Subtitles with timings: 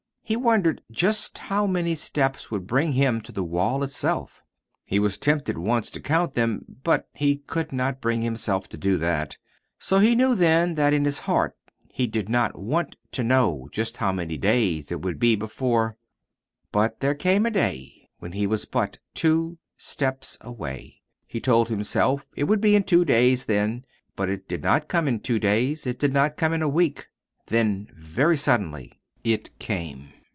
[0.23, 4.41] He wondered just how many steps would bring him to the wall itself.
[4.85, 8.95] He was tempted once to count them but he could not bring himself to do
[8.99, 9.35] that;
[9.77, 11.57] so he knew then that in his heart
[11.91, 15.97] he did not want to know just how many days it would be before
[16.71, 21.01] But there came a day when he was but two steps away.
[21.27, 23.83] He told himself it would be in two days then.
[24.15, 25.85] But it did not come in two days.
[25.85, 27.07] It did not come in a week.
[27.47, 28.93] Then, very suddenly,
[29.25, 30.13] it came.